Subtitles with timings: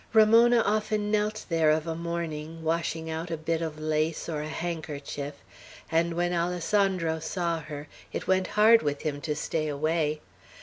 [0.13, 4.47] Ramona often knelt there of a morning, washing out a bit of lace or a
[4.47, 5.35] handkerchief;
[5.91, 10.19] and when Alessandro saw her, it went hard with him to stay away.